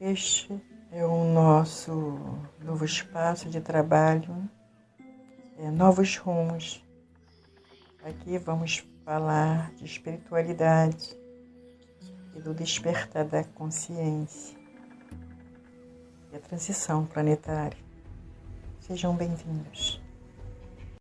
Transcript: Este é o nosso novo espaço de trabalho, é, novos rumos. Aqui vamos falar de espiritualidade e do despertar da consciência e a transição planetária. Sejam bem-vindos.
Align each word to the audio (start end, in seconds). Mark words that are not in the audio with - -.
Este 0.00 0.62
é 0.92 1.04
o 1.04 1.24
nosso 1.24 1.90
novo 2.62 2.84
espaço 2.84 3.50
de 3.50 3.60
trabalho, 3.60 4.48
é, 5.58 5.72
novos 5.72 6.16
rumos. 6.16 6.80
Aqui 8.04 8.38
vamos 8.38 8.86
falar 9.04 9.72
de 9.74 9.84
espiritualidade 9.84 11.18
e 12.32 12.40
do 12.40 12.54
despertar 12.54 13.24
da 13.24 13.42
consciência 13.42 14.56
e 16.32 16.36
a 16.36 16.38
transição 16.38 17.04
planetária. 17.04 17.78
Sejam 18.78 19.16
bem-vindos. 19.16 19.97